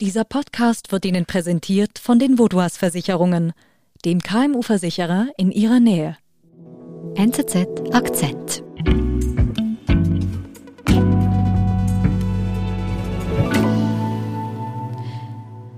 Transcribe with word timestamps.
Dieser 0.00 0.22
Podcast 0.22 0.92
wird 0.92 1.04
Ihnen 1.06 1.26
präsentiert 1.26 1.98
von 1.98 2.20
den 2.20 2.38
Vodouas 2.38 2.76
Versicherungen, 2.76 3.52
dem 4.04 4.20
KMU-Versicherer 4.22 5.26
in 5.36 5.50
Ihrer 5.50 5.80
Nähe. 5.80 6.16
NZZ 7.16 7.66
Akzent. 7.92 8.62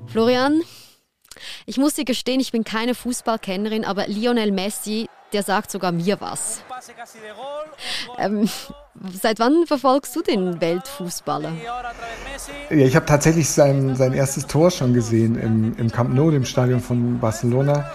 Florian, 0.06 0.60
ich 1.64 1.78
muss 1.78 1.94
dir 1.94 2.04
gestehen, 2.04 2.40
ich 2.40 2.52
bin 2.52 2.64
keine 2.64 2.94
Fußballkennerin, 2.94 3.86
aber 3.86 4.06
Lionel 4.06 4.52
Messi, 4.52 5.06
der 5.32 5.42
sagt 5.42 5.70
sogar 5.70 5.92
mir 5.92 6.20
was. 6.20 6.62
Ähm, 8.18 8.48
seit 9.20 9.38
wann 9.38 9.66
verfolgst 9.66 10.14
du 10.16 10.22
den 10.22 10.60
Weltfußballer? 10.60 11.52
Ja, 12.70 12.76
ich 12.76 12.96
habe 12.96 13.06
tatsächlich 13.06 13.48
sein, 13.48 13.96
sein 13.96 14.12
erstes 14.12 14.46
Tor 14.46 14.70
schon 14.70 14.94
gesehen 14.94 15.38
im, 15.38 15.76
im 15.76 15.90
Camp 15.90 16.14
Nou, 16.14 16.30
dem 16.30 16.44
Stadion 16.44 16.80
von 16.80 17.20
Barcelona. 17.20 17.90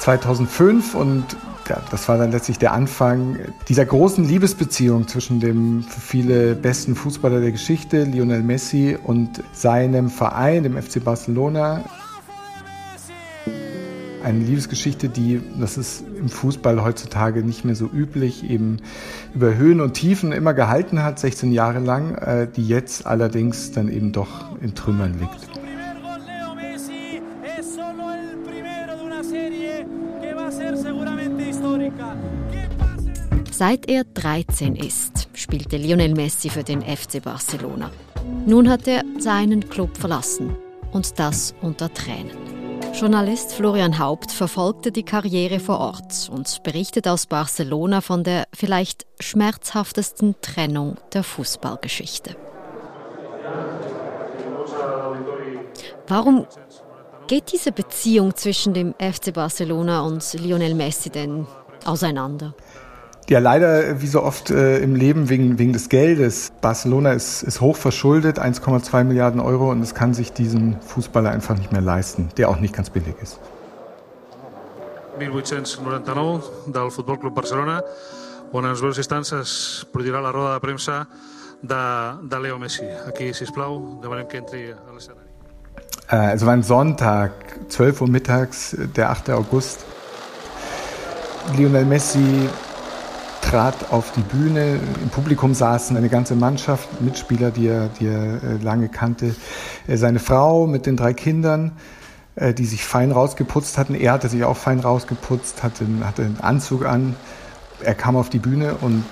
2005 0.00 0.94
und 0.94 1.24
ja, 1.68 1.82
das 1.90 2.08
war 2.08 2.16
dann 2.16 2.30
letztlich 2.30 2.58
der 2.58 2.72
Anfang 2.72 3.38
dieser 3.68 3.84
großen 3.84 4.24
Liebesbeziehung 4.24 5.08
zwischen 5.08 5.40
dem 5.40 5.82
für 5.82 6.00
viele 6.00 6.54
besten 6.54 6.94
Fußballer 6.94 7.40
der 7.40 7.50
Geschichte, 7.50 8.04
Lionel 8.04 8.42
Messi, 8.42 8.96
und 9.02 9.42
seinem 9.52 10.10
Verein, 10.10 10.62
dem 10.62 10.80
FC 10.80 11.02
Barcelona. 11.02 11.84
Eine 14.26 14.40
Liebesgeschichte, 14.40 15.08
die, 15.08 15.40
das 15.60 15.78
ist 15.78 16.02
im 16.18 16.28
Fußball 16.28 16.82
heutzutage 16.82 17.44
nicht 17.44 17.64
mehr 17.64 17.76
so 17.76 17.86
üblich, 17.86 18.50
eben 18.50 18.78
über 19.32 19.54
Höhen 19.54 19.80
und 19.80 19.92
Tiefen 19.94 20.32
immer 20.32 20.52
gehalten 20.52 21.04
hat, 21.04 21.20
16 21.20 21.52
Jahre 21.52 21.78
lang, 21.78 22.16
äh, 22.16 22.48
die 22.50 22.66
jetzt 22.66 23.06
allerdings 23.06 23.70
dann 23.70 23.88
eben 23.88 24.10
doch 24.10 24.60
in 24.60 24.74
Trümmern 24.74 25.16
liegt. 25.20 25.46
Seit 33.52 33.88
er 33.88 34.02
13 34.02 34.74
ist, 34.74 35.28
spielte 35.34 35.76
Lionel 35.76 36.16
Messi 36.16 36.50
für 36.50 36.64
den 36.64 36.82
FC 36.82 37.22
Barcelona. 37.22 37.92
Nun 38.44 38.68
hat 38.68 38.88
er 38.88 39.04
seinen 39.20 39.68
Club 39.68 39.96
verlassen 39.96 40.56
und 40.90 41.16
das 41.20 41.54
unter 41.62 41.94
Tränen. 41.94 42.55
Journalist 42.98 43.52
Florian 43.52 43.98
Haupt 43.98 44.32
verfolgte 44.32 44.90
die 44.90 45.02
Karriere 45.02 45.60
vor 45.60 45.80
Ort 45.80 46.30
und 46.32 46.62
berichtet 46.62 47.06
aus 47.06 47.26
Barcelona 47.26 48.00
von 48.00 48.24
der 48.24 48.48
vielleicht 48.54 49.06
schmerzhaftesten 49.20 50.34
Trennung 50.40 50.96
der 51.12 51.22
Fußballgeschichte. 51.22 52.36
Warum 56.06 56.46
geht 57.26 57.52
diese 57.52 57.70
Beziehung 57.70 58.34
zwischen 58.34 58.72
dem 58.72 58.94
FC 58.94 59.34
Barcelona 59.34 60.00
und 60.00 60.32
Lionel 60.32 60.74
Messi 60.74 61.10
denn 61.10 61.46
auseinander? 61.84 62.54
Ja, 63.28 63.40
leider 63.40 64.00
wie 64.00 64.06
so 64.06 64.22
oft 64.22 64.50
äh, 64.50 64.78
im 64.78 64.94
Leben 64.94 65.28
wegen, 65.28 65.58
wegen 65.58 65.72
des 65.72 65.88
Geldes. 65.88 66.52
Barcelona 66.60 67.12
ist, 67.12 67.42
ist 67.42 67.60
hoch 67.60 67.76
verschuldet, 67.76 68.38
1,2 68.38 69.02
Milliarden 69.02 69.40
Euro, 69.40 69.70
und 69.70 69.82
es 69.82 69.96
kann 69.96 70.14
sich 70.14 70.32
diesen 70.32 70.80
Fußballer 70.80 71.30
einfach 71.30 71.58
nicht 71.58 71.72
mehr 71.72 71.80
leisten, 71.80 72.28
der 72.36 72.48
auch 72.48 72.60
nicht 72.60 72.72
ganz 72.72 72.90
billig 72.90 73.16
ist. 73.20 73.40
1899 75.18 76.72
del 76.72 76.90
Futbol 76.90 77.18
Club 77.18 77.34
Barcelona, 77.34 77.82
on 78.52 78.64
en 78.64 78.70
els 78.70 78.80
breus 78.80 78.98
instants 79.00 79.32
es 79.32 79.52
produirà 79.92 80.20
la 80.22 80.30
roda 80.30 80.52
de 80.54 80.60
premsa 80.60 81.06
de, 81.62 81.80
de 82.22 82.40
Leo 82.40 82.58
Messi. 82.58 82.86
Aquí, 83.08 83.32
sisplau, 83.34 83.98
demanem 84.02 84.28
que 84.28 84.38
entri 84.38 84.70
a 84.70 84.92
l'escenari. 84.94 85.26
Äh, 86.08 86.32
also 86.32 86.46
war 86.46 86.52
ein 86.52 86.62
Sonntag, 86.62 87.32
12 87.68 88.02
Uhr 88.02 88.08
mittags, 88.08 88.76
der 88.94 89.10
8. 89.10 89.30
August. 89.30 89.84
Lionel 91.56 91.84
Messi 91.84 92.48
trat 93.46 93.92
auf 93.92 94.10
die 94.10 94.22
Bühne. 94.22 94.80
Im 95.02 95.08
Publikum 95.08 95.54
saßen 95.54 95.96
eine 95.96 96.08
ganze 96.08 96.34
Mannschaft, 96.34 97.00
Mitspieler, 97.00 97.52
die 97.52 97.68
er, 97.68 97.88
die 97.88 98.06
er 98.06 98.42
äh, 98.42 98.56
lange 98.60 98.88
kannte. 98.88 99.36
Äh, 99.86 99.96
seine 99.96 100.18
Frau 100.18 100.66
mit 100.66 100.84
den 100.86 100.96
drei 100.96 101.14
Kindern, 101.14 101.72
äh, 102.34 102.52
die 102.52 102.66
sich 102.66 102.84
fein 102.84 103.12
rausgeputzt 103.12 103.78
hatten. 103.78 103.94
Er 103.94 104.12
hatte 104.12 104.28
sich 104.28 104.42
auch 104.42 104.56
fein 104.56 104.80
rausgeputzt, 104.80 105.62
hatte, 105.62 105.86
hatte 106.02 106.22
einen 106.22 106.40
Anzug 106.40 106.84
an. 106.84 107.14
Er 107.82 107.94
kam 107.94 108.16
auf 108.16 108.30
die 108.30 108.38
Bühne 108.38 108.74
und 108.80 109.04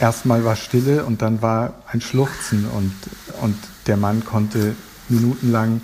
erstmal 0.00 0.44
war 0.44 0.56
Stille 0.56 1.04
und 1.04 1.22
dann 1.22 1.40
war 1.40 1.74
ein 1.86 2.00
Schluchzen 2.00 2.66
und, 2.68 2.94
und 3.42 3.56
der 3.86 3.96
Mann 3.96 4.24
konnte 4.24 4.74
minutenlang 5.08 5.82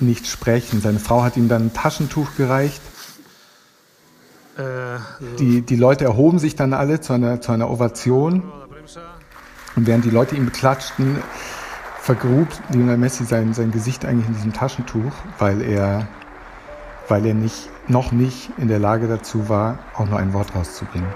nicht 0.00 0.26
sprechen. 0.26 0.80
Seine 0.80 0.98
Frau 0.98 1.22
hat 1.22 1.36
ihm 1.36 1.48
dann 1.48 1.66
ein 1.66 1.72
Taschentuch 1.72 2.36
gereicht. 2.36 2.80
Die, 5.38 5.62
die 5.62 5.76
Leute 5.76 6.04
erhoben 6.04 6.38
sich 6.38 6.54
dann 6.54 6.74
alle 6.74 7.00
zu 7.00 7.12
einer, 7.12 7.40
zu 7.40 7.52
einer 7.52 7.70
Ovation. 7.70 8.42
Und 9.76 9.86
während 9.86 10.04
die 10.04 10.10
Leute 10.10 10.36
ihn 10.36 10.44
beklatschten, 10.44 11.22
vergrub 12.00 12.48
Lionel 12.70 12.96
Messi 12.96 13.24
sein, 13.24 13.54
sein 13.54 13.70
Gesicht 13.70 14.04
eigentlich 14.04 14.26
in 14.26 14.34
diesem 14.34 14.52
Taschentuch, 14.52 15.12
weil 15.38 15.62
er, 15.62 16.08
weil 17.08 17.24
er 17.24 17.34
nicht, 17.34 17.68
noch 17.88 18.12
nicht 18.12 18.50
in 18.58 18.68
der 18.68 18.78
Lage 18.78 19.06
dazu 19.06 19.48
war, 19.48 19.78
auch 19.94 20.06
nur 20.06 20.18
ein 20.18 20.32
Wort 20.32 20.54
rauszubringen. 20.54 21.08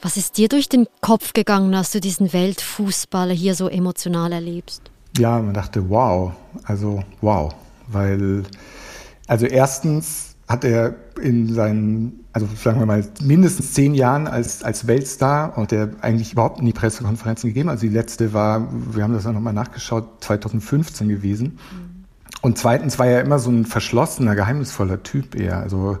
Was 0.00 0.16
ist 0.16 0.38
dir 0.38 0.48
durch 0.48 0.68
den 0.68 0.86
Kopf 1.00 1.32
gegangen, 1.32 1.74
als 1.74 1.90
du 1.90 2.00
diesen 2.00 2.32
Weltfußballer 2.32 3.34
hier 3.34 3.54
so 3.54 3.68
emotional 3.68 4.32
erlebst? 4.32 4.82
Ja, 5.18 5.40
man 5.40 5.54
dachte, 5.54 5.90
wow, 5.90 6.32
also 6.64 7.02
wow, 7.20 7.52
weil, 7.88 8.44
also 9.26 9.46
erstens 9.46 10.36
hat 10.46 10.64
er 10.64 10.94
in 11.20 11.52
seinen, 11.52 12.24
also 12.32 12.46
sagen 12.62 12.78
wir 12.78 12.86
mal, 12.86 13.04
mindestens 13.20 13.74
zehn 13.74 13.94
Jahren 13.94 14.28
als, 14.28 14.62
als 14.62 14.86
Weltstar 14.86 15.58
und 15.58 15.72
der 15.72 15.90
eigentlich 16.00 16.32
überhaupt 16.32 16.62
nie 16.62 16.72
Pressekonferenzen 16.72 17.50
gegeben. 17.50 17.68
Also 17.68 17.82
die 17.82 17.92
letzte 17.92 18.32
war, 18.32 18.68
wir 18.94 19.02
haben 19.02 19.12
das 19.12 19.26
auch 19.26 19.32
nochmal 19.32 19.52
nachgeschaut, 19.52 20.22
2015 20.22 21.08
gewesen. 21.08 21.58
Mhm. 21.72 21.88
Und 22.40 22.56
zweitens 22.56 22.98
war 22.98 23.06
er 23.06 23.20
immer 23.20 23.38
so 23.38 23.50
ein 23.50 23.66
verschlossener, 23.66 24.36
geheimnisvoller 24.36 25.02
Typ 25.02 25.34
eher. 25.34 25.58
Also 25.58 25.98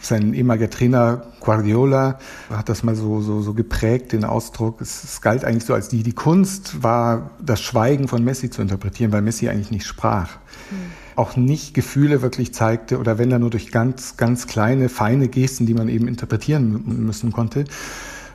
sein 0.00 0.32
ehemaliger 0.34 0.70
Trainer 0.70 1.22
Guardiola 1.40 2.18
hat 2.50 2.68
das 2.68 2.82
mal 2.82 2.94
so, 2.94 3.20
so, 3.20 3.42
so 3.42 3.54
geprägt, 3.54 4.12
den 4.12 4.24
Ausdruck. 4.24 4.80
Es, 4.80 5.02
es 5.02 5.20
galt 5.20 5.44
eigentlich 5.44 5.64
so 5.64 5.74
als 5.74 5.88
die, 5.88 6.02
die 6.02 6.12
Kunst 6.12 6.82
war, 6.82 7.30
das 7.40 7.60
Schweigen 7.60 8.08
von 8.08 8.22
Messi 8.24 8.50
zu 8.50 8.62
interpretieren, 8.62 9.12
weil 9.12 9.22
Messi 9.22 9.48
eigentlich 9.48 9.70
nicht 9.70 9.86
sprach. 9.86 10.36
Mhm. 10.70 10.76
Auch 11.16 11.36
nicht 11.36 11.74
Gefühle 11.74 12.22
wirklich 12.22 12.54
zeigte 12.54 12.98
oder 12.98 13.18
wenn 13.18 13.32
er 13.32 13.38
nur 13.40 13.50
durch 13.50 13.72
ganz, 13.72 14.16
ganz 14.16 14.46
kleine, 14.46 14.88
feine 14.88 15.28
Gesten, 15.28 15.66
die 15.66 15.74
man 15.74 15.88
eben 15.88 16.06
interpretieren 16.06 17.04
müssen 17.06 17.32
konnte. 17.32 17.64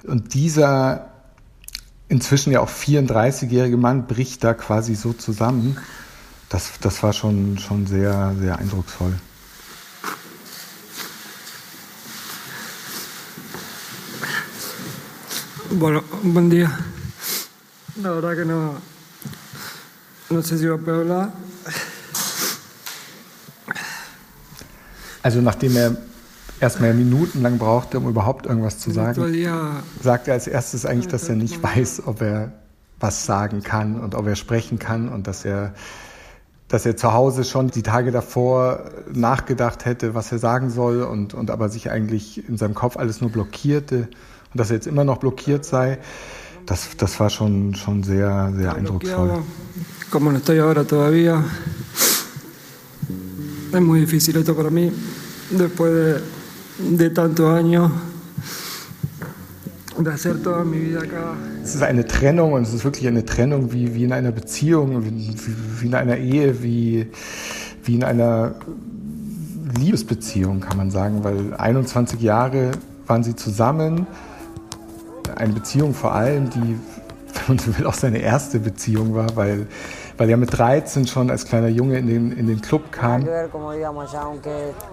Und 0.06 0.34
dieser 0.34 1.13
inzwischen 2.09 2.52
ja 2.52 2.59
auch 2.59 2.69
34-jährige 2.69 3.78
Mann 3.78 4.06
bricht 4.06 4.44
da 4.44 4.53
quasi 4.53 4.96
so 4.96 5.13
zusammen. 5.13 5.78
Das, 6.50 6.73
das 6.81 7.02
war 7.02 7.13
schon, 7.13 7.57
schon 7.57 7.88
sehr, 7.88 8.35
sehr 8.40 8.59
eindrucksvoll. 8.59 9.13
Bueno, 15.79 16.03
buen 16.22 16.51
día. 16.51 16.69
La 18.00 18.11
verdad 18.11 18.35
que 18.35 18.45
no, 18.45 18.75
no 20.29 20.41
sé 20.44 20.59
si 20.59 20.67
va 20.67 20.75
a 20.75 20.78
poder 20.78 21.00
hablar. 21.01 21.34
Also 25.23 25.41
nachdem 25.41 25.75
er 25.75 25.97
erstmal 26.59 26.93
minutenlang 26.93 27.58
brauchte, 27.58 27.97
um 27.97 28.08
überhaupt 28.08 28.46
irgendwas 28.46 28.78
zu 28.78 28.91
sagen, 28.91 29.16
sagt 30.02 30.28
er 30.28 30.35
als 30.35 30.46
erstes 30.46 30.85
eigentlich, 30.85 31.08
dass 31.08 31.28
er 31.28 31.35
nicht 31.35 31.64
weiß, 31.64 32.03
ob 32.05 32.22
er 32.22 32.52
was 32.99 33.26
sagen 33.26 33.64
kann 33.64 33.99
und 33.99 34.14
ob 34.14 34.28
er 34.28 34.35
sprechen 34.35 34.78
kann 34.78 35.09
und 35.09 35.26
dass 35.26 35.43
er 35.43 35.73
dass 36.67 36.85
er 36.87 36.97
zu 36.97 37.14
Hause 37.14 37.43
schon 37.43 37.69
die 37.69 37.84
Tage 37.84 38.11
davor 38.11 38.90
nachgedacht 39.11 39.85
hätte, 39.85 40.16
was 40.16 40.31
er 40.31 40.40
sagen 40.40 40.72
soll 40.72 41.03
und, 41.03 41.35
und 41.35 41.52
aber 41.52 41.69
sich 41.69 41.91
eigentlich 41.91 42.47
in 42.49 42.58
seinem 42.58 42.73
Kopf 42.73 42.97
alles 42.97 43.22
nur 43.22 43.29
blockierte 43.29 44.08
und 44.53 44.59
dass 44.59 44.70
er 44.70 44.76
jetzt 44.76 44.88
immer 44.88 45.03
noch 45.03 45.17
blockiert 45.17 45.66
sei, 45.66 45.97
das, 46.66 46.90
das 46.97 47.20
war 47.20 47.29
schon, 47.29 47.76
schon 47.76 48.03
sehr, 48.03 48.53
sehr 48.55 48.76
eindrucksvoll. 48.76 49.44
Como 50.09 50.32
no 50.32 50.38
estoy 50.38 50.59
ahora 50.59 50.84
todavía, 50.84 51.44
es 53.73 53.82
muy 53.82 54.02
difícil 54.02 54.38
esto 54.38 54.55
para 54.55 54.70
mí, 54.70 54.91
después 55.50 55.91
de, 55.91 56.97
de 56.97 57.09
tantos 57.09 57.52
años. 57.52 57.91
Es 61.64 61.76
ist 61.76 61.84
eine 61.84 62.05
Trennung 62.05 62.53
und 62.53 62.64
es 62.64 62.73
ist 62.73 62.84
wirklich 62.84 63.08
eine 63.08 63.26
Trennung 63.26 63.72
wie, 63.73 63.94
wie 63.94 64.03
in 64.03 64.11
einer 64.11 64.32
Beziehung, 64.32 65.03
wie, 65.05 65.35
wie 65.79 65.85
in 65.85 65.96
einer 65.96 66.17
Ehe, 66.17 66.64
wie, 66.64 67.08
wie 67.84 67.96
in 67.96 68.03
einer 68.03 68.55
Liebesbeziehung, 69.78 70.61
kann 70.61 70.78
man 70.78 70.90
sagen, 70.90 71.23
weil 71.23 71.53
21 71.55 72.22
Jahre 72.22 72.72
waren 73.05 73.23
sie 73.23 73.35
zusammen. 73.35 74.08
Eine 75.35 75.53
Beziehung 75.53 75.94
vor 75.94 76.14
allem, 76.14 76.50
die, 76.50 76.80
wenn 77.34 77.44
man 77.47 77.59
so 77.59 77.78
will, 77.78 77.85
auch 77.85 77.94
seine 77.94 78.20
erste 78.20 78.59
Beziehung 78.59 79.16
war, 79.16 79.35
weil, 79.35 79.68
weil 80.18 80.30
er 80.30 80.38
mit 80.38 80.58
13 80.58 81.08
schon 81.08 81.30
als 81.30 81.46
kleiner 81.46 81.70
Junge 81.70 81.97
in 81.97 82.08
den, 82.08 82.32
in 82.32 82.47
den 82.47 82.62
Club 82.62 82.91
kam. 82.91 83.28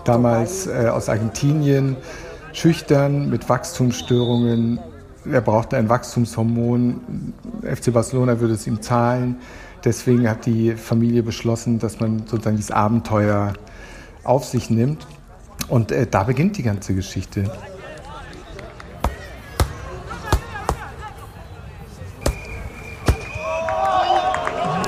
Damals 0.05 0.67
äh, 0.67 0.89
aus 0.89 1.09
Argentinien, 1.09 1.97
schüchtern, 2.53 3.31
mit 3.31 3.49
Wachstumsstörungen, 3.49 4.81
er 5.31 5.41
brauchte 5.41 5.77
ein 5.77 5.89
Wachstumshormon. 5.89 7.35
FC 7.63 7.93
Barcelona 7.93 8.41
würde 8.41 8.55
es 8.55 8.67
ihm 8.67 8.81
zahlen. 8.81 9.37
Deswegen 9.85 10.29
hat 10.29 10.47
die 10.47 10.73
Familie 10.73 11.23
beschlossen, 11.23 11.79
dass 11.79 12.01
man 12.01 12.27
sozusagen 12.27 12.57
dieses 12.57 12.71
Abenteuer 12.71 13.53
auf 14.25 14.45
sich 14.45 14.71
nimmt. 14.71 15.07
Und 15.69 15.93
äh, 15.93 16.07
da 16.07 16.25
beginnt 16.25 16.57
die 16.59 16.63
ganze 16.63 16.95
Geschichte. 16.95 17.51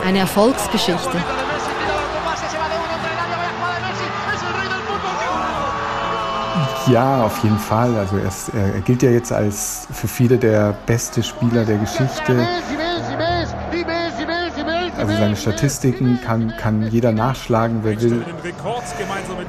Eine 0.04 0.18
Erfolgsgeschichte. 0.20 1.18
Ja, 6.88 7.22
auf 7.22 7.42
jeden 7.44 7.58
Fall. 7.58 7.94
Also 7.96 8.16
er, 8.16 8.28
ist, 8.28 8.50
er, 8.54 8.80
gilt 8.80 9.02
ja 9.02 9.10
jetzt 9.10 9.32
als 9.32 9.86
für 9.92 10.08
viele 10.08 10.36
der 10.38 10.74
beste 10.86 11.22
Spieler 11.22 11.64
der 11.64 11.78
Geschichte. 11.78 12.46
Also 14.98 15.14
seine 15.14 15.36
Statistiken 15.36 16.20
kann, 16.24 16.52
kann 16.58 16.88
jeder 16.90 17.12
nachschlagen, 17.12 17.80
wer 17.82 18.00
will. 18.00 18.24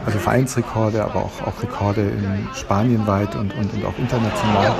Also 0.05 0.19
Vereinsrekorde, 0.19 1.03
aber 1.03 1.15
auch, 1.15 1.47
auch 1.47 1.61
Rekorde 1.61 2.01
in 2.01 2.47
Spanien 2.55 3.05
weit 3.07 3.35
und, 3.35 3.53
und, 3.55 3.73
und 3.73 3.85
auch 3.85 3.97
international. 3.97 4.73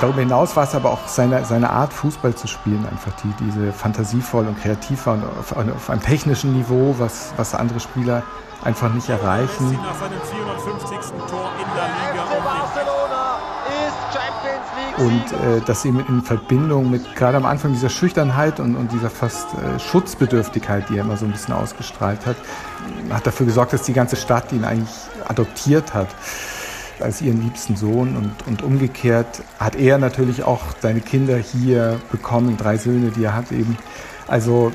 Darüber 0.00 0.20
hinaus 0.20 0.54
war 0.54 0.62
es 0.64 0.74
aber 0.74 0.90
auch 0.90 1.08
seine, 1.08 1.44
seine 1.44 1.70
Art, 1.70 1.92
Fußball 1.92 2.34
zu 2.34 2.46
spielen, 2.46 2.86
einfach 2.86 3.12
die, 3.22 3.44
diese 3.44 3.72
fantasievoll 3.72 4.46
und 4.46 4.60
kreativ 4.60 5.06
war 5.06 5.14
und 5.14 5.24
auf, 5.24 5.56
auf 5.56 5.90
einem 5.90 6.02
technischen 6.02 6.52
Niveau, 6.52 6.94
was, 6.98 7.32
was 7.36 7.54
andere 7.54 7.80
Spieler 7.80 8.22
einfach 8.62 8.92
nicht 8.92 9.08
erreichen. 9.08 9.78
Und 14.98 15.32
äh, 15.32 15.60
das 15.66 15.84
eben 15.84 16.04
in 16.06 16.22
Verbindung 16.22 16.90
mit 16.90 17.14
gerade 17.16 17.36
am 17.36 17.46
Anfang 17.46 17.72
dieser 17.72 17.88
Schüchternheit 17.88 18.60
und, 18.60 18.76
und 18.76 18.92
dieser 18.92 19.10
fast 19.10 19.48
äh, 19.54 19.78
Schutzbedürftigkeit, 19.78 20.88
die 20.88 20.96
er 20.96 21.04
immer 21.04 21.16
so 21.16 21.24
ein 21.24 21.32
bisschen 21.32 21.54
ausgestrahlt 21.54 22.24
hat, 22.26 22.36
hat 23.10 23.26
dafür 23.26 23.46
gesorgt, 23.46 23.72
dass 23.72 23.82
die 23.82 23.92
ganze 23.92 24.16
Stadt 24.16 24.52
ihn 24.52 24.64
eigentlich 24.64 24.94
adoptiert 25.28 25.94
hat 25.94 26.08
als 27.02 27.20
ihren 27.22 27.42
liebsten 27.42 27.76
Sohn 27.76 28.16
und, 28.16 28.46
und 28.46 28.62
umgekehrt 28.62 29.42
hat 29.58 29.76
er 29.76 29.98
natürlich 29.98 30.42
auch 30.42 30.62
seine 30.80 31.00
Kinder 31.00 31.36
hier 31.36 32.00
bekommen, 32.10 32.56
drei 32.56 32.76
Söhne, 32.76 33.10
die 33.10 33.24
er 33.24 33.34
hat 33.34 33.52
eben. 33.52 33.78
Also 34.26 34.72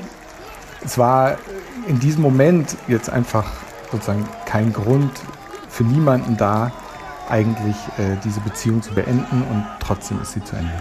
es 0.84 0.98
war 0.98 1.38
in 1.86 2.00
diesem 2.00 2.22
Moment 2.22 2.76
jetzt 2.88 3.10
einfach 3.10 3.50
sozusagen 3.90 4.28
kein 4.46 4.72
Grund 4.72 5.12
für 5.68 5.84
niemanden 5.84 6.36
da, 6.36 6.72
eigentlich 7.28 7.76
äh, 7.98 8.16
diese 8.24 8.40
Beziehung 8.40 8.82
zu 8.82 8.92
beenden 8.94 9.42
und 9.50 9.64
trotzdem 9.80 10.20
ist 10.20 10.32
sie 10.32 10.44
zu 10.44 10.56
Ende. 10.56 10.72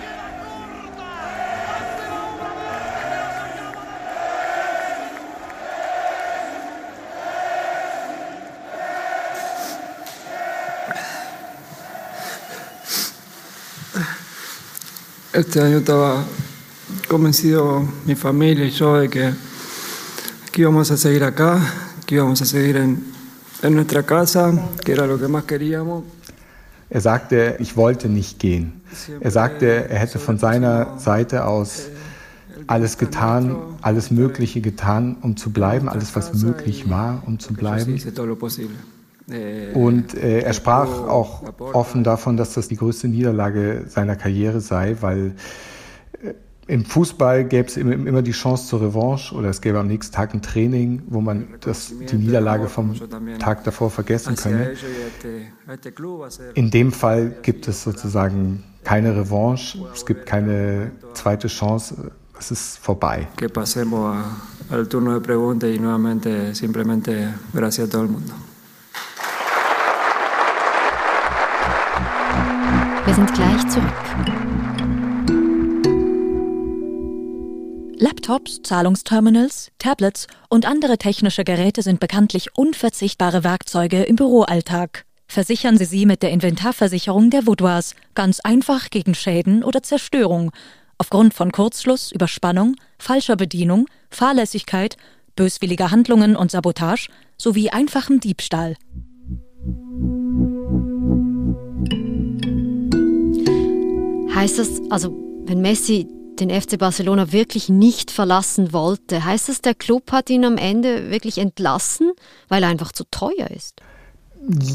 Este 15.34 15.60
año 15.62 15.78
estaba 15.78 16.24
convencido 17.08 17.84
mi 18.06 18.14
familia 18.14 18.66
y 18.66 18.70
yo 18.70 18.98
de 18.98 19.10
que, 19.10 19.34
que 20.52 20.62
íbamos 20.62 20.92
a 20.92 20.98
seguir 20.98 21.24
acá, 21.24 21.60
que 22.06 22.16
íbamos 22.16 22.40
a 22.44 22.46
seguir 22.46 22.78
en, 22.78 23.04
en 23.64 23.74
nuestra 23.74 24.04
casa, 24.04 24.54
que 24.86 24.92
era 24.92 25.08
lo 25.08 25.18
que 25.18 25.28
más 25.28 25.46
queríamos. 25.46 26.04
Er 26.92 27.02
sagte, 27.02 27.58
ich 27.60 27.76
wollte 27.76 28.10
nicht 28.10 28.38
gehen. 28.38 28.84
Er 29.22 29.32
sagte, 29.32 29.90
er 29.90 29.98
hätte 29.98 30.20
von 30.20 30.38
seiner 30.38 31.00
Seite 31.00 31.46
aus 31.46 31.88
alles 32.68 33.00
getan, 33.00 33.56
alles 33.82 34.12
Mögliche 34.12 34.62
getan, 34.62 35.18
um 35.24 35.36
zu 35.36 35.50
bleiben, 35.50 35.90
alles, 35.90 36.16
was 36.16 36.32
möglich 36.36 36.88
war, 36.92 37.24
um 37.26 37.40
zu 37.40 37.56
bleiben. 37.56 38.00
Und 39.74 40.16
äh, 40.16 40.42
er 40.42 40.54
sprach 40.54 40.90
auch 41.08 41.44
offen 41.60 42.04
davon, 42.04 42.36
dass 42.36 42.54
das 42.54 42.68
die 42.68 42.76
größte 42.76 43.08
Niederlage 43.08 43.86
seiner 43.88 44.16
Karriere 44.16 44.60
sei, 44.60 44.98
weil 45.00 45.36
äh, 46.22 46.34
im 46.68 46.84
Fußball 46.84 47.46
gäbe 47.46 47.68
es 47.68 47.78
immer 47.78 48.22
die 48.22 48.32
Chance 48.32 48.68
zur 48.68 48.82
Revanche 48.82 49.34
oder 49.34 49.50
es 49.50 49.62
gäbe 49.62 49.80
am 49.80 49.88
nächsten 49.88 50.14
Tag 50.14 50.34
ein 50.34 50.42
Training, 50.42 51.04
wo 51.08 51.22
man 51.22 51.48
das, 51.62 51.94
die 52.12 52.16
Niederlage 52.16 52.68
vom 52.68 52.96
Tag 53.40 53.64
davor 53.64 53.90
vergessen 53.90 54.36
könne. 54.36 54.74
In 56.54 56.72
dem 56.72 56.92
Fall 56.92 57.34
gibt 57.42 57.68
es 57.68 57.84
sozusagen 57.84 58.64
keine 58.84 59.16
Revanche, 59.16 59.78
es 59.94 60.06
gibt 60.06 60.26
keine 60.26 60.92
zweite 61.14 61.48
Chance, 61.48 62.12
es 62.38 62.52
ist 62.52 62.78
vorbei. 62.78 63.28
Que 63.38 63.48
pasemos 63.48 64.18
al 64.70 64.88
turno 64.88 65.14
de 65.14 65.22
preguntas 65.22 65.70
y 65.70 65.80
nuevamente 65.80 66.54
simplemente 66.56 67.34
gracias 67.54 67.88
a 67.88 67.92
todo 67.92 68.04
el 68.04 68.10
mundo. 68.10 68.34
Wir 73.06 73.16
sind 73.16 73.34
gleich 73.34 73.68
zurück. 73.68 73.94
Laptops, 77.98 78.62
Zahlungsterminals, 78.64 79.72
Tablets 79.78 80.28
und 80.50 80.66
andere 80.66 80.98
technische 80.98 81.44
Geräte 81.44 81.82
sind 81.82 82.00
bekanntlich 82.00 82.58
unverzichtbare 82.58 83.44
Werkzeuge 83.44 84.04
im 84.04 84.16
Büroalltag. 84.16 85.06
Versichern 85.28 85.78
Sie 85.78 85.86
sie 85.86 86.06
mit 86.06 86.24
der 86.24 86.32
Inventarversicherung 86.32 87.30
der 87.30 87.46
Vaudoise 87.46 87.96
ganz 88.16 88.40
einfach 88.40 88.90
gegen 88.90 89.16
Schäden 89.16 89.64
oder 89.64 89.84
Zerstörung 89.84 90.52
aufgrund 90.98 91.34
von 91.34 91.52
Kurzschluss, 91.52 92.12
Überspannung, 92.12 92.76
falscher 93.00 93.36
Bedienung, 93.36 93.88
Fahrlässigkeit, 94.10 94.96
böswilliger 95.36 95.92
Handlungen 95.92 96.38
und 96.38 96.52
Sabotage 96.52 97.10
sowie 97.38 97.70
einfachem 97.70 98.22
Diebstahl. 98.22 98.76
Heißt 104.44 104.60
das, 104.60 104.82
also 104.90 105.16
wenn 105.46 105.62
Messi 105.62 106.06
den 106.38 106.50
FC 106.50 106.78
Barcelona 106.78 107.32
wirklich 107.32 107.70
nicht 107.70 108.12
verlassen 108.12 108.74
wollte, 108.74 109.24
heißt 109.24 109.48
das, 109.48 109.62
der 109.62 109.74
Club 109.74 110.12
hat 110.12 110.30
ihn 110.30 110.44
am 110.44 110.58
Ende 110.58 111.10
wirklich 111.12 111.38
entlassen, 111.38 112.12
weil 112.50 112.62
er 112.62 112.68
einfach 112.68 112.92
zu 112.92 113.06
teuer 113.10 113.50
ist? 113.56 113.76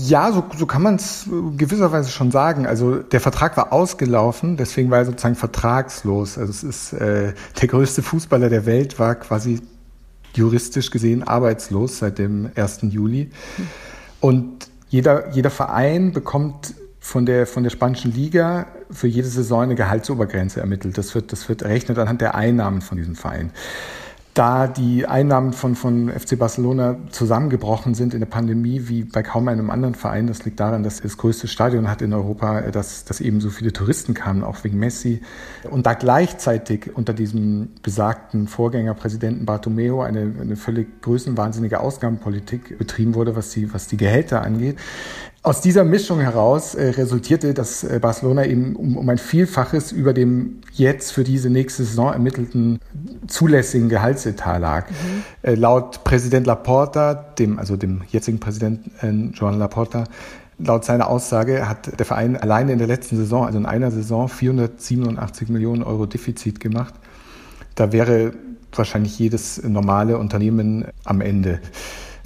Ja, 0.06 0.32
so, 0.32 0.42
so 0.56 0.64
kann 0.64 0.80
man 0.80 0.94
es 0.94 1.28
gewisserweise 1.58 2.08
schon 2.08 2.30
sagen. 2.30 2.66
Also 2.66 3.02
der 3.02 3.20
Vertrag 3.20 3.58
war 3.58 3.70
ausgelaufen, 3.70 4.56
deswegen 4.56 4.90
war 4.90 5.00
er 5.00 5.04
sozusagen 5.04 5.34
vertragslos. 5.34 6.38
Also 6.38 6.50
es 6.50 6.64
ist 6.64 6.92
äh, 6.94 7.34
der 7.60 7.68
größte 7.68 8.00
Fußballer 8.00 8.48
der 8.48 8.64
Welt 8.64 8.98
war 8.98 9.16
quasi 9.16 9.60
juristisch 10.32 10.90
gesehen 10.90 11.24
arbeitslos 11.24 11.98
seit 11.98 12.16
dem 12.16 12.50
1. 12.54 12.84
Juli. 12.84 13.28
Und 14.20 14.70
jeder, 14.88 15.30
jeder 15.34 15.50
Verein 15.50 16.14
bekommt 16.14 16.72
von 17.08 17.24
der, 17.24 17.46
von 17.46 17.62
der 17.62 17.70
spanischen 17.70 18.12
Liga 18.12 18.66
für 18.90 19.06
jede 19.06 19.28
Saison 19.28 19.62
eine 19.62 19.74
Gehaltsobergrenze 19.74 20.60
ermittelt. 20.60 20.98
Das 20.98 21.14
wird, 21.14 21.32
das 21.32 21.48
wird 21.48 21.62
errechnet 21.62 21.98
anhand 21.98 22.20
der 22.20 22.34
Einnahmen 22.34 22.82
von 22.82 22.98
diesem 22.98 23.16
Verein. 23.16 23.50
Da 24.34 24.66
die 24.66 25.06
Einnahmen 25.06 25.54
von, 25.54 25.74
von 25.74 26.10
FC 26.10 26.38
Barcelona 26.38 26.96
zusammengebrochen 27.10 27.94
sind 27.94 28.12
in 28.12 28.20
der 28.20 28.26
Pandemie 28.26 28.82
wie 28.84 29.04
bei 29.04 29.22
kaum 29.22 29.48
einem 29.48 29.70
anderen 29.70 29.94
Verein, 29.94 30.26
das 30.26 30.44
liegt 30.44 30.60
daran, 30.60 30.82
dass 30.82 31.00
das 31.00 31.16
größte 31.16 31.48
Stadion 31.48 31.88
hat 31.88 32.02
in 32.02 32.12
Europa, 32.12 32.60
dass, 32.70 33.06
dass 33.06 33.22
eben 33.22 33.40
so 33.40 33.48
viele 33.48 33.72
Touristen 33.72 34.12
kamen, 34.12 34.44
auch 34.44 34.62
wegen 34.62 34.78
Messi. 34.78 35.22
Und 35.70 35.86
da 35.86 35.94
gleichzeitig 35.94 36.94
unter 36.94 37.14
diesem 37.14 37.70
besagten 37.82 38.48
Vorgängerpräsidenten 38.48 39.46
Bartomeo 39.46 40.02
eine, 40.02 40.34
eine 40.40 40.56
völlig 40.56 41.00
größenwahnsinnige 41.00 41.80
Ausgabenpolitik 41.80 42.78
betrieben 42.78 43.14
wurde, 43.14 43.34
was 43.34 43.50
die, 43.50 43.72
was 43.72 43.86
die 43.86 43.96
Gehälter 43.96 44.42
angeht, 44.42 44.76
aus 45.42 45.60
dieser 45.60 45.84
Mischung 45.84 46.20
heraus 46.20 46.74
äh, 46.74 46.88
resultierte, 46.90 47.54
dass 47.54 47.84
äh, 47.84 47.98
Barcelona 48.00 48.44
eben 48.44 48.76
um, 48.76 48.96
um, 48.96 49.08
ein 49.08 49.18
Vielfaches 49.18 49.92
über 49.92 50.12
dem 50.12 50.60
jetzt 50.72 51.12
für 51.12 51.24
diese 51.24 51.48
nächste 51.48 51.84
Saison 51.84 52.12
ermittelten 52.12 52.80
zulässigen 53.26 53.88
Gehaltsetat 53.88 54.60
lag. 54.60 54.90
Mhm. 54.90 55.22
Äh, 55.42 55.54
laut 55.54 56.04
Präsident 56.04 56.46
Laporta, 56.46 57.14
dem, 57.14 57.58
also 57.58 57.76
dem 57.76 58.02
jetzigen 58.08 58.40
Präsidenten 58.40 59.32
äh, 59.32 59.36
Joan 59.36 59.58
Laporta, 59.58 60.04
Laut 60.60 60.84
seiner 60.84 61.08
Aussage 61.08 61.68
hat 61.68 62.00
der 62.00 62.04
Verein 62.04 62.36
alleine 62.36 62.72
in 62.72 62.78
der 62.78 62.88
letzten 62.88 63.16
Saison, 63.16 63.46
also 63.46 63.58
in 63.58 63.66
einer 63.66 63.92
Saison, 63.92 64.28
487 64.28 65.48
Millionen 65.50 65.84
Euro 65.84 66.04
Defizit 66.06 66.58
gemacht. 66.58 66.94
Da 67.76 67.92
wäre 67.92 68.32
wahrscheinlich 68.74 69.16
jedes 69.20 69.62
normale 69.62 70.18
Unternehmen 70.18 70.86
am 71.04 71.20
Ende. 71.20 71.60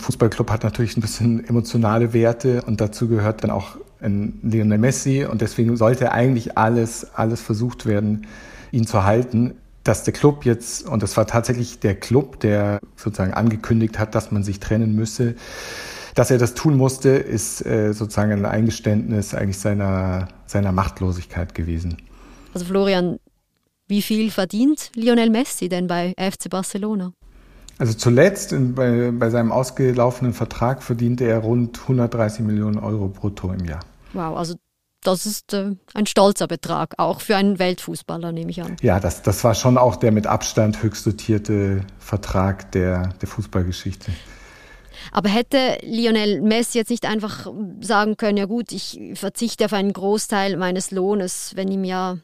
Fußballclub 0.02 0.50
hat 0.50 0.64
natürlich 0.64 0.97
ein 0.97 1.00
bisschen 1.00 1.44
emotionale 1.49 2.12
Werte 2.12 2.62
und 2.62 2.80
dazu 2.80 3.09
gehört 3.09 3.42
dann 3.42 3.50
auch 3.50 3.76
ein 4.00 4.40
Lionel 4.42 4.78
Messi 4.78 5.25
und 5.25 5.40
deswegen 5.40 5.76
sollte 5.76 6.12
eigentlich 6.12 6.59
alles, 6.59 7.14
alles 7.14 7.40
versucht 7.40 7.87
werden, 7.87 8.26
ihn 8.71 8.87
zu 8.87 9.04
halten. 9.04 9.54
Dass 9.85 10.04
der 10.04 10.12
Club 10.12 10.44
jetzt, 10.44 10.87
und 10.87 11.02
das 11.02 11.16
war 11.16 11.26
tatsächlich 11.26 11.80
der 11.80 11.97
Club, 11.97 12.38
der 12.40 12.78
sozusagen 12.97 13.35
angekündigt 13.35 13.99
hat, 13.99 14.14
dass 14.14 14.30
man 14.30 14.44
sich 14.44 14.61
trennen 14.61 14.94
müsse, 14.94 15.35
dass 16.14 16.30
er 16.30 16.38
das 16.38 16.54
tun 16.54 16.76
musste, 16.76 17.09
ist 17.11 17.64
äh, 17.64 17.92
sozusagen 17.92 18.32
ein 18.32 18.44
Eingeständnis 18.44 19.35
eigentlich 19.35 19.59
seiner, 19.59 20.28
seiner 20.47 20.71
Machtlosigkeit 20.71 21.54
gewesen. 21.54 21.97
Also 22.54 22.66
Florian, 22.66 23.18
wie 23.88 24.02
viel 24.02 24.30
verdient 24.30 24.90
Lionel 24.94 25.30
Messi 25.30 25.68
denn 25.68 25.87
bei 25.87 26.14
FC 26.16 26.49
Barcelona? 26.49 27.12
Also 27.79 27.95
zuletzt 27.95 28.52
in, 28.52 28.75
bei, 28.75 29.11
bei 29.12 29.31
seinem 29.31 29.52
ausgelaufenen 29.52 30.35
Vertrag 30.35 30.83
verdiente 30.83 31.25
er 31.25 31.38
rund 31.38 31.81
130 31.81 32.45
Millionen 32.45 32.79
Euro 32.79 33.09
brutto 33.09 33.52
im 33.52 33.64
Jahr. 33.64 33.81
Wow, 34.12 34.37
also 34.37 34.55
das 35.02 35.26
ist 35.26 35.52
äh, 35.52 35.75
ein 35.95 36.07
stolzer 36.07 36.47
Betrag, 36.47 36.95
auch 36.99 37.21
für 37.21 37.37
einen 37.37 37.59
Weltfußballer, 37.59 38.31
nehme 38.31 38.50
ich 38.50 38.62
an. 38.62 38.76
Ja, 38.83 39.00
das, 39.00 39.23
das 39.23 39.43
war 39.43 39.55
schon 39.55 39.76
auch 39.76 39.97
der 39.97 40.12
mit 40.12 40.26
Abstand 40.26 40.83
höchst 40.83 41.05
dotierte 41.07 41.85
Vertrag 41.99 42.71
der, 42.73 43.09
der 43.21 43.29
Fußballgeschichte. 43.29 44.12
Aber 45.11 45.29
hätte 45.29 45.79
Lionel 45.83 46.41
Messi 46.41 46.79
jetzt 46.79 46.91
nicht 46.91 47.07
einfach 47.07 47.52
sagen 47.81 48.17
können, 48.17 48.37
ja 48.37 48.45
gut, 48.45 48.71
ich 48.71 49.00
verzichte 49.14 49.64
auf 49.64 49.73
einen 49.73 49.93
Großteil 49.93 50.57
meines 50.57 50.93
Lohnes, 50.93 51.52
wenn 51.57 51.69
ihm 51.69 51.83
ja 51.83 52.19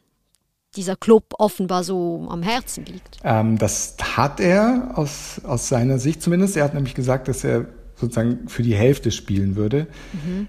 dieser 0.78 0.96
Club 0.96 1.34
offenbar 1.38 1.84
so 1.84 2.26
am 2.30 2.42
Herzen 2.42 2.86
liegt? 2.86 3.18
Ähm, 3.24 3.58
das 3.58 3.96
hat 4.16 4.40
er 4.40 4.92
aus, 4.94 5.40
aus 5.44 5.68
seiner 5.68 5.98
Sicht 5.98 6.22
zumindest. 6.22 6.56
Er 6.56 6.64
hat 6.64 6.74
nämlich 6.74 6.94
gesagt, 6.94 7.28
dass 7.28 7.44
er 7.44 7.66
sozusagen 7.96 8.48
für 8.48 8.62
die 8.62 8.76
Hälfte 8.76 9.10
spielen 9.10 9.56
würde, 9.56 9.88
mhm. 10.12 10.46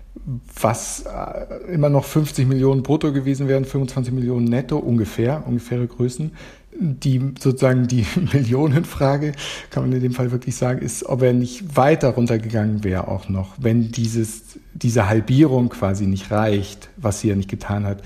was 0.62 1.04
äh, 1.04 1.74
immer 1.74 1.90
noch 1.90 2.06
50 2.06 2.48
Millionen 2.48 2.84
brutto 2.84 3.12
gewesen 3.12 3.48
wären, 3.48 3.66
25 3.66 4.14
Millionen 4.14 4.46
netto 4.46 4.78
ungefähr, 4.78 5.44
ungefähre 5.48 5.88
Größen. 5.88 6.32
Die 6.80 7.20
sozusagen 7.40 7.88
die 7.88 8.06
Millionenfrage, 8.34 9.32
kann 9.72 9.84
man 9.84 9.92
in 9.94 10.02
dem 10.02 10.14
Fall 10.14 10.32
wirklich 10.32 10.56
sagen, 10.56 10.80
ist, 10.80 11.04
ob 11.08 11.24
er 11.24 11.34
nicht 11.34 11.76
weiter 11.76 12.10
runtergegangen 12.10 12.84
wäre 12.84 13.08
auch 13.08 13.30
noch, 13.30 13.56
wenn 13.58 13.92
dieses, 13.92 14.60
diese 14.76 15.10
Halbierung 15.10 15.70
quasi 15.70 16.06
nicht 16.06 16.30
reicht, 16.30 16.90
was 16.98 17.22
sie 17.22 17.30
ja 17.30 17.36
nicht 17.36 17.50
getan 17.50 17.86
hat. 17.86 18.04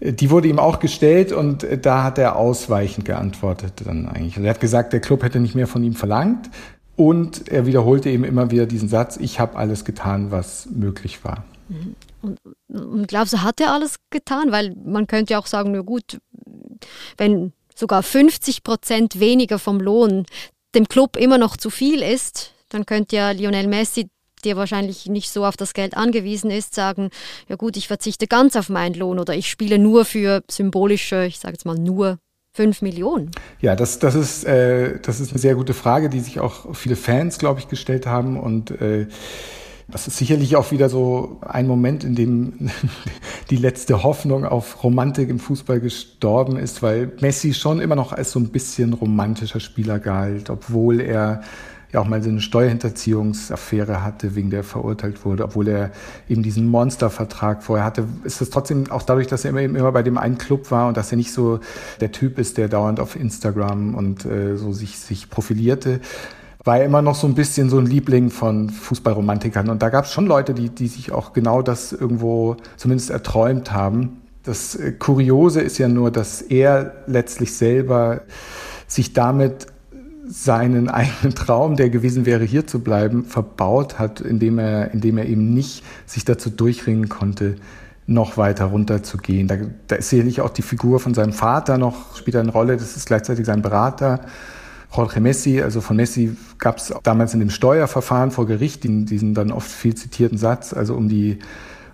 Die 0.00 0.30
wurde 0.30 0.48
ihm 0.48 0.58
auch 0.58 0.78
gestellt 0.78 1.32
und 1.32 1.66
da 1.82 2.04
hat 2.04 2.18
er 2.18 2.36
ausweichend 2.36 3.04
geantwortet 3.04 3.72
dann 3.84 4.08
eigentlich. 4.08 4.36
Also 4.36 4.46
er 4.46 4.54
hat 4.54 4.60
gesagt, 4.60 4.92
der 4.92 5.00
Club 5.00 5.22
hätte 5.22 5.40
nicht 5.40 5.54
mehr 5.54 5.66
von 5.66 5.82
ihm 5.82 5.94
verlangt, 5.94 6.50
und 6.98 7.46
er 7.46 7.64
wiederholte 7.64 8.10
eben 8.10 8.24
immer 8.24 8.50
wieder 8.50 8.66
diesen 8.66 8.88
Satz, 8.88 9.18
ich 9.18 9.38
habe 9.38 9.56
alles 9.56 9.84
getan, 9.84 10.32
was 10.32 10.66
möglich 10.66 11.22
war. 11.24 11.44
Und, 12.22 12.40
und 12.68 13.06
glaubst 13.06 13.32
du, 13.32 13.42
hat 13.42 13.60
er 13.60 13.72
alles 13.72 14.00
getan? 14.10 14.50
Weil 14.50 14.74
man 14.84 15.06
könnte 15.06 15.34
ja 15.34 15.38
auch 15.38 15.46
sagen, 15.46 15.70
na 15.70 15.82
gut, 15.82 16.18
wenn 17.16 17.52
sogar 17.72 18.02
50 18.02 18.64
Prozent 18.64 19.20
weniger 19.20 19.60
vom 19.60 19.78
Lohn 19.78 20.26
dem 20.74 20.88
Club 20.88 21.16
immer 21.16 21.38
noch 21.38 21.56
zu 21.56 21.70
viel 21.70 22.02
ist, 22.02 22.52
dann 22.68 22.84
könnte 22.84 23.14
ja 23.14 23.30
Lionel 23.30 23.68
Messi, 23.68 24.08
der 24.48 24.56
wahrscheinlich 24.56 25.06
nicht 25.06 25.30
so 25.30 25.44
auf 25.44 25.58
das 25.58 25.74
Geld 25.74 25.94
angewiesen 25.94 26.50
ist, 26.50 26.74
sagen, 26.74 27.10
ja 27.48 27.56
gut, 27.56 27.76
ich 27.76 27.86
verzichte 27.86 28.26
ganz 28.26 28.56
auf 28.56 28.70
meinen 28.70 28.94
Lohn 28.94 29.18
oder 29.18 29.34
ich 29.34 29.50
spiele 29.50 29.78
nur 29.78 30.06
für 30.06 30.42
symbolische, 30.50 31.26
ich 31.26 31.38
sage 31.38 31.52
jetzt 31.52 31.66
mal 31.66 31.76
nur 31.76 32.18
5 32.54 32.80
Millionen? 32.80 33.30
Ja, 33.60 33.76
das, 33.76 33.98
das, 33.98 34.14
ist, 34.14 34.44
äh, 34.44 34.98
das 35.00 35.20
ist 35.20 35.32
eine 35.32 35.38
sehr 35.38 35.54
gute 35.54 35.74
Frage, 35.74 36.08
die 36.08 36.20
sich 36.20 36.40
auch 36.40 36.74
viele 36.74 36.96
Fans, 36.96 37.38
glaube 37.38 37.60
ich, 37.60 37.68
gestellt 37.68 38.06
haben. 38.06 38.40
Und 38.40 38.70
äh, 38.80 39.06
das 39.86 40.08
ist 40.08 40.16
sicherlich 40.16 40.56
auch 40.56 40.70
wieder 40.70 40.88
so 40.88 41.40
ein 41.42 41.66
Moment, 41.66 42.04
in 42.04 42.14
dem 42.14 42.70
die 43.50 43.56
letzte 43.56 44.02
Hoffnung 44.02 44.46
auf 44.46 44.82
Romantik 44.82 45.28
im 45.28 45.40
Fußball 45.40 45.78
gestorben 45.78 46.56
ist, 46.56 46.82
weil 46.82 47.12
Messi 47.20 47.52
schon 47.52 47.80
immer 47.80 47.96
noch 47.96 48.12
als 48.12 48.32
so 48.32 48.40
ein 48.40 48.48
bisschen 48.48 48.94
romantischer 48.94 49.60
Spieler 49.60 49.98
galt, 49.98 50.48
obwohl 50.48 51.02
er 51.02 51.42
ja 51.92 52.00
auch 52.00 52.06
mal 52.06 52.22
so 52.22 52.28
eine 52.28 52.40
Steuerhinterziehungsaffäre 52.40 54.02
hatte, 54.02 54.34
wegen 54.34 54.50
der 54.50 54.60
er 54.60 54.64
verurteilt 54.64 55.24
wurde, 55.24 55.44
obwohl 55.44 55.68
er 55.68 55.90
eben 56.28 56.42
diesen 56.42 56.68
Monstervertrag 56.68 57.62
vorher 57.62 57.84
hatte, 57.84 58.04
ist 58.24 58.40
es 58.42 58.50
trotzdem 58.50 58.90
auch 58.90 59.02
dadurch, 59.02 59.26
dass 59.26 59.44
er 59.44 59.50
immer, 59.50 59.62
immer 59.62 59.92
bei 59.92 60.02
dem 60.02 60.18
einen 60.18 60.36
Club 60.36 60.70
war 60.70 60.88
und 60.88 60.96
dass 60.96 61.10
er 61.10 61.16
nicht 61.16 61.32
so 61.32 61.60
der 62.00 62.12
Typ 62.12 62.38
ist, 62.38 62.58
der 62.58 62.68
dauernd 62.68 63.00
auf 63.00 63.16
Instagram 63.16 63.94
und 63.94 64.26
äh, 64.26 64.56
so 64.56 64.72
sich, 64.72 64.98
sich 64.98 65.30
profilierte, 65.30 66.00
war 66.64 66.78
er 66.78 66.84
immer 66.84 67.00
noch 67.00 67.14
so 67.14 67.26
ein 67.26 67.34
bisschen 67.34 67.70
so 67.70 67.78
ein 67.78 67.86
Liebling 67.86 68.30
von 68.30 68.68
Fußballromantikern. 68.68 69.70
Und 69.70 69.80
da 69.80 69.88
gab 69.88 70.04
es 70.04 70.12
schon 70.12 70.26
Leute, 70.26 70.52
die, 70.52 70.68
die 70.68 70.88
sich 70.88 71.12
auch 71.12 71.32
genau 71.32 71.62
das 71.62 71.92
irgendwo 71.92 72.56
zumindest 72.76 73.08
erträumt 73.08 73.72
haben. 73.72 74.20
Das 74.42 74.74
äh, 74.74 74.92
Kuriose 74.92 75.62
ist 75.62 75.78
ja 75.78 75.88
nur, 75.88 76.10
dass 76.10 76.42
er 76.42 76.92
letztlich 77.06 77.56
selber 77.56 78.22
sich 78.86 79.14
damit 79.14 79.68
seinen 80.28 80.88
eigenen 80.88 81.34
Traum, 81.34 81.76
der 81.76 81.90
gewesen 81.90 82.26
wäre, 82.26 82.44
hier 82.44 82.66
zu 82.66 82.80
bleiben, 82.80 83.24
verbaut 83.24 83.98
hat, 83.98 84.20
indem 84.20 84.58
er, 84.58 84.92
indem 84.92 85.18
er 85.18 85.26
eben 85.26 85.54
nicht 85.54 85.84
sich 86.06 86.24
dazu 86.24 86.50
durchringen 86.50 87.08
konnte, 87.08 87.56
noch 88.06 88.36
weiter 88.36 88.66
runterzugehen. 88.66 89.48
Da, 89.48 89.56
da 89.86 89.96
ist 89.96 90.08
sicherlich 90.08 90.40
auch 90.40 90.50
die 90.50 90.62
Figur 90.62 90.98
von 90.98 91.14
seinem 91.14 91.32
Vater 91.32 91.76
noch, 91.76 92.16
spielt 92.16 92.36
eine 92.36 92.50
Rolle, 92.50 92.76
das 92.76 92.96
ist 92.96 93.06
gleichzeitig 93.06 93.44
sein 93.44 93.62
Berater. 93.62 94.20
Jorge 94.96 95.20
Messi, 95.20 95.60
also 95.60 95.82
von 95.82 95.96
Messi 95.96 96.36
gab 96.56 96.78
es 96.78 96.94
damals 97.02 97.34
in 97.34 97.40
dem 97.40 97.50
Steuerverfahren 97.50 98.30
vor 98.30 98.46
Gericht 98.46 98.84
diesen, 98.84 99.04
diesen 99.04 99.34
dann 99.34 99.52
oft 99.52 99.70
viel 99.70 99.94
zitierten 99.94 100.38
Satz, 100.38 100.72
also 100.72 100.94
um 100.94 101.08
die 101.10 101.38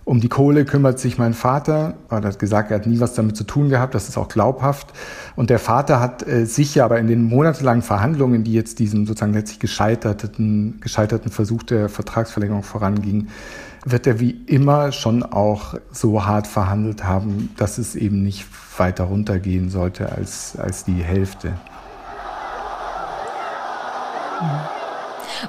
um 0.04 0.20
die 0.20 0.28
Kohle 0.28 0.64
kümmert 0.64 0.98
sich 0.98 1.18
mein 1.18 1.32
Vater. 1.32 1.94
Er 2.10 2.22
hat 2.22 2.38
gesagt, 2.38 2.70
er 2.70 2.78
hat 2.78 2.86
nie 2.86 3.00
was 3.00 3.14
damit 3.14 3.36
zu 3.36 3.44
tun 3.44 3.70
gehabt. 3.70 3.94
Das 3.94 4.08
ist 4.08 4.18
auch 4.18 4.28
glaubhaft. 4.28 4.88
Und 5.34 5.48
der 5.48 5.58
Vater 5.58 5.98
hat 5.98 6.26
äh, 6.26 6.44
sicher 6.44 6.84
aber 6.84 6.98
in 6.98 7.06
den 7.06 7.24
monatelangen 7.24 7.82
Verhandlungen, 7.82 8.44
die 8.44 8.52
jetzt 8.52 8.78
diesem 8.78 9.06
sozusagen 9.06 9.32
letztlich 9.32 9.60
gescheiterten, 9.60 10.78
gescheiterten 10.80 11.30
Versuch 11.30 11.62
der 11.62 11.88
Vertragsverlängerung 11.88 12.62
voranging, 12.62 13.28
wird 13.86 14.06
er 14.06 14.20
wie 14.20 14.30
immer 14.46 14.92
schon 14.92 15.22
auch 15.22 15.74
so 15.90 16.24
hart 16.24 16.46
verhandelt 16.46 17.04
haben, 17.04 17.50
dass 17.56 17.78
es 17.78 17.96
eben 17.96 18.22
nicht 18.22 18.46
weiter 18.78 19.04
runtergehen 19.04 19.70
sollte 19.70 20.12
als, 20.12 20.56
als 20.58 20.84
die 20.84 21.02
Hälfte. 21.02 21.54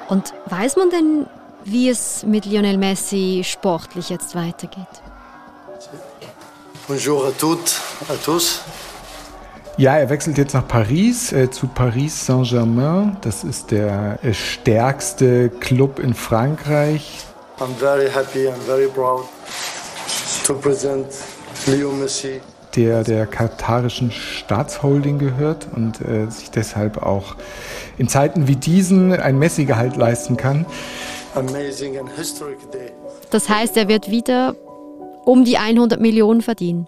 Und 0.08 0.34
weiß 0.48 0.78
man 0.78 0.90
denn, 0.90 1.26
wie 1.66 1.90
es 1.90 2.24
mit 2.24 2.46
Lionel 2.46 2.78
Messi 2.78 3.42
sportlich 3.44 4.10
jetzt 4.10 4.36
weitergeht. 4.36 4.88
Bonjour 6.88 7.26
à 7.26 7.32
toutes, 7.32 7.82
à 8.08 8.14
tous. 8.24 8.62
Ja, 9.78 9.98
er 9.98 10.10
wechselt 10.10 10.38
jetzt 10.38 10.54
nach 10.54 10.68
Paris, 10.68 11.34
äh, 11.34 11.50
zu 11.50 11.68
Paris 11.68 12.26
Saint-Germain. 12.26 13.18
Das 13.22 13.44
ist 13.44 13.72
der 13.72 14.20
äh, 14.24 14.34
stärkste 14.34 15.50
Club 15.50 16.00
in 16.00 16.14
Frankreich. 16.14 17.26
I'm 17.60 17.76
very 17.78 18.10
happy 18.10 18.48
and 18.48 18.62
very 18.64 18.88
proud 18.88 19.26
to 20.46 20.54
present 20.54 21.08
Leo 21.66 21.92
Messi. 21.92 22.40
Der 22.76 23.04
der 23.04 23.26
katarischen 23.26 24.12
Staatsholding 24.12 25.18
gehört 25.18 25.68
und 25.76 26.00
äh, 26.02 26.30
sich 26.30 26.52
deshalb 26.52 27.02
auch 27.02 27.36
in 27.98 28.08
Zeiten 28.08 28.48
wie 28.48 28.56
diesen 28.56 29.14
ein 29.14 29.40
Messi-Gehalt 29.40 29.98
leisten 29.98 30.38
kann. 30.38 30.66
Das 33.32 33.50
heißt, 33.50 33.78
er 33.78 33.88
wird 33.88 34.10
wieder 34.10 34.56
um 35.26 35.44
die 35.44 35.58
100 35.58 36.00
Millionen 36.00 36.42
verdienen. 36.42 36.88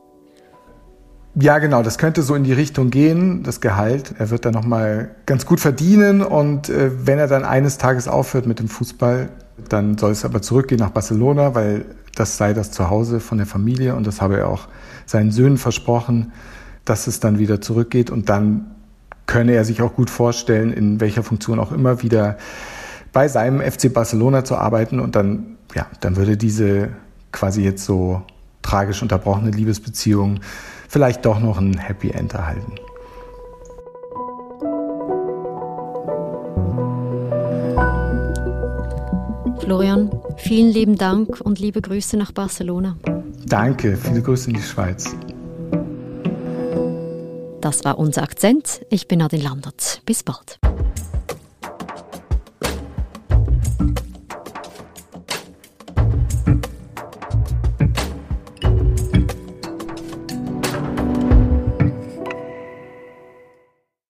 Ja, 1.40 1.60
genau, 1.60 1.84
das 1.84 2.00
könnte 2.00 2.24
so 2.24 2.34
in 2.34 2.44
die 2.44 2.54
Richtung 2.54 2.90
gehen, 2.90 3.44
das 3.44 3.62
Gehalt. 3.62 4.16
Er 4.18 4.32
wird 4.32 4.46
dann 4.46 4.54
nochmal 4.54 5.16
ganz 5.28 5.46
gut 5.46 5.60
verdienen 5.60 6.24
und 6.24 6.70
äh, 6.70 6.90
wenn 7.06 7.20
er 7.20 7.28
dann 7.28 7.46
eines 7.46 7.78
Tages 7.78 8.08
aufhört 8.08 8.48
mit 8.48 8.58
dem 8.58 8.68
Fußball, 8.68 9.30
dann 9.70 10.00
soll 10.00 10.12
es 10.12 10.26
aber 10.26 10.42
zurückgehen 10.42 10.80
nach 10.80 10.90
Barcelona, 10.90 11.54
weil 11.54 11.86
das 12.16 12.38
sei 12.38 12.54
das 12.54 12.72
Zuhause 12.72 13.20
von 13.20 13.38
der 13.38 13.46
Familie 13.46 13.96
und 13.96 14.08
das 14.08 14.20
habe 14.20 14.38
er 14.38 14.50
auch 14.50 14.68
seinen 15.06 15.32
Söhnen 15.32 15.58
versprochen, 15.60 16.32
dass 16.86 17.06
es 17.06 17.20
dann 17.20 17.38
wieder 17.38 17.62
zurückgeht 17.62 18.10
und 18.10 18.30
dann 18.30 18.76
könne 19.28 19.52
er 19.52 19.66
sich 19.66 19.84
auch 19.84 19.94
gut 19.94 20.10
vorstellen, 20.10 20.74
in 20.74 21.00
welcher 21.00 21.22
Funktion 21.22 21.60
auch 21.60 21.72
immer 21.72 22.02
wieder 22.02 22.38
bei 23.18 23.28
seinem 23.28 23.62
FC 23.62 23.92
Barcelona 23.92 24.46
zu 24.46 24.58
arbeiten 24.58 25.00
und 25.00 25.16
dann, 25.16 25.58
ja, 25.74 25.88
dann 26.02 26.18
würde 26.18 26.38
diese 26.38 26.90
quasi 27.32 27.64
jetzt 27.64 27.84
so 27.84 28.22
tragisch 28.62 29.02
unterbrochene 29.02 29.50
Liebesbeziehung 29.50 30.42
vielleicht 30.88 31.26
doch 31.26 31.40
noch 31.40 31.58
ein 31.58 31.80
Happy 31.80 32.12
End 32.12 32.36
erhalten. 32.36 32.76
Florian, 39.62 40.12
Vielen 40.38 40.72
lieben 40.72 40.96
Dank 40.96 41.42
und 41.42 41.58
liebe 41.58 41.82
Grüße 41.82 42.18
nach 42.18 42.32
Barcelona. 42.32 42.98
Danke, 43.48 43.98
viele 43.98 44.22
Grüße 44.22 44.52
in 44.52 44.58
die 44.58 44.62
Schweiz. 44.62 45.16
Das 47.62 47.84
war 47.84 47.98
unser 47.98 48.22
Akzent. 48.22 48.82
Ich 48.92 49.08
bin 49.08 49.18
Nadine 49.18 49.42
Landert. 49.44 50.04
Bis 50.06 50.22
bald. 50.22 50.60